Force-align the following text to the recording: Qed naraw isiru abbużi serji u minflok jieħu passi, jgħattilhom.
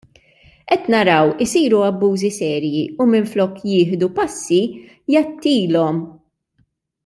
Qed 0.69 0.83
naraw 0.93 1.27
isiru 1.45 1.81
abbużi 1.89 2.31
serji 2.39 2.81
u 3.01 3.07
minflok 3.11 3.61
jieħu 3.75 4.11
passi, 4.19 4.61
jgħattilhom. 5.11 6.05